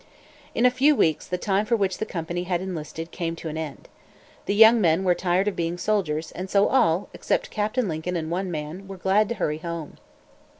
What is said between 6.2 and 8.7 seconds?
and so all, except Captain Lincoln and one